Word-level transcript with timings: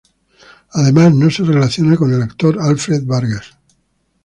Además 0.71 1.13
no 1.13 1.29
se 1.29 1.43
relaciona 1.43 1.95
con 1.95 2.11
el 2.11 2.23
actor 2.23 2.57
Alfred 2.59 3.03
Vargas. 3.05 3.53